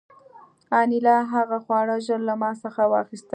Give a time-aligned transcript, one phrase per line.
[0.79, 3.29] انیلا هغه خواړه ژر له ما څخه واخیستل